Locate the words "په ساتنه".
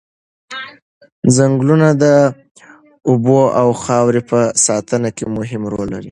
4.29-5.09